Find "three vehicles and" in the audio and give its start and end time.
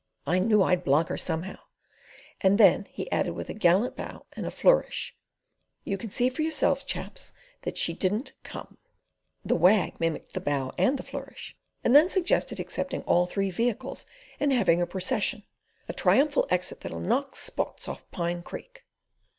13.27-14.51